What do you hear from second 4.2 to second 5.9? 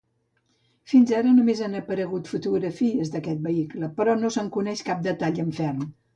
no se'n coneix cap detall en ferm.